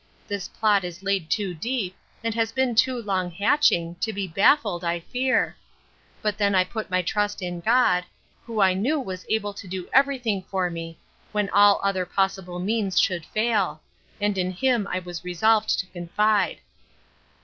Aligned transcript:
This 0.27 0.47
plot 0.47 0.83
is 0.83 1.03
laid 1.03 1.29
too 1.29 1.53
deep, 1.53 1.95
and 2.23 2.33
has 2.33 2.51
been 2.51 2.73
too 2.73 2.99
long 2.99 3.29
hatching, 3.29 3.93
to 4.01 4.11
be 4.11 4.27
baffled, 4.27 4.83
I 4.83 4.99
fear. 4.99 5.55
But 6.23 6.39
then 6.39 6.55
I 6.55 6.63
put 6.63 6.89
my 6.89 7.03
trust 7.03 7.39
in 7.43 7.59
God, 7.59 8.05
who 8.43 8.61
I 8.61 8.73
knew 8.73 8.99
was 8.99 9.27
able 9.29 9.53
to 9.53 9.67
do 9.67 9.87
every 9.93 10.17
thing 10.17 10.41
for 10.41 10.71
me, 10.71 10.97
when 11.33 11.51
all 11.51 11.79
other 11.83 12.07
possible 12.07 12.57
means 12.57 12.99
should 12.99 13.27
fail: 13.27 13.79
and 14.19 14.39
in 14.39 14.49
him 14.49 14.87
I 14.87 14.97
was 14.97 15.23
resolved 15.23 15.77
to 15.77 15.85
confide. 15.85 16.61